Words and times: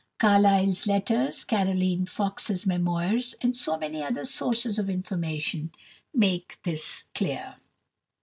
Carlyle's 0.17 0.87
Letters, 0.87 1.43
Caroline 1.45 2.07
Fox's 2.07 2.65
Memoirs, 2.65 3.35
and 3.39 3.55
many 3.79 4.01
other 4.01 4.25
sources 4.25 4.79
of 4.79 4.89
information, 4.89 5.71
make 6.11 6.57
this 6.63 7.03
clear. 7.13 7.57